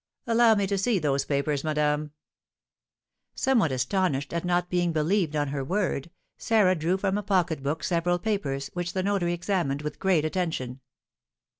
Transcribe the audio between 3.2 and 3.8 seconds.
Somewhat